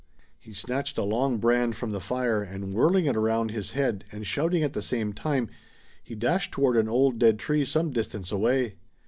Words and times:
He 0.39 0.51
snatched 0.51 0.97
a 0.97 1.03
long 1.03 1.37
brand 1.37 1.75
from 1.75 1.91
the 1.91 1.99
fire, 2.01 2.41
and 2.41 2.73
whirling 2.73 3.05
it 3.05 3.15
around 3.15 3.51
his 3.51 3.73
head, 3.73 4.03
and 4.11 4.25
shouting 4.25 4.63
at 4.63 4.73
the 4.73 4.81
same 4.81 5.13
time, 5.13 5.47
he 6.03 6.15
dashed 6.15 6.51
toward 6.51 6.75
an 6.75 6.89
old 6.89 7.19
dead 7.19 7.37
tree 7.37 7.65
some 7.65 7.91
distance 7.91 8.31
away. 8.31 8.77